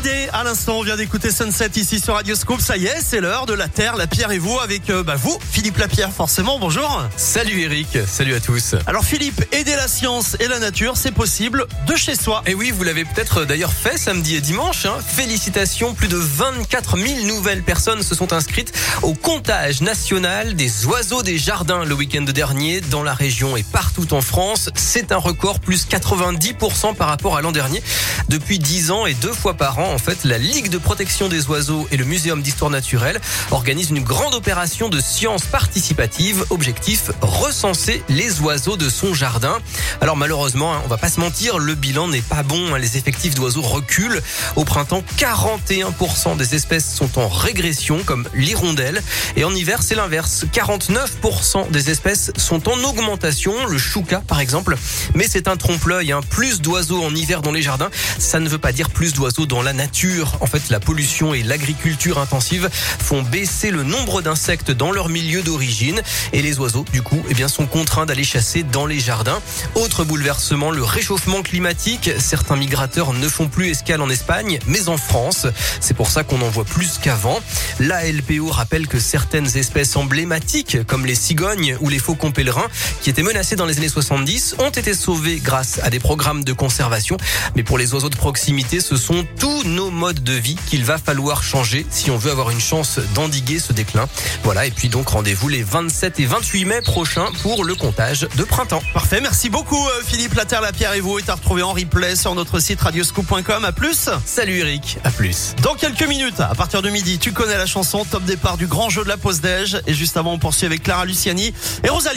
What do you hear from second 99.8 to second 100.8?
euh, Philippe, la Terre, la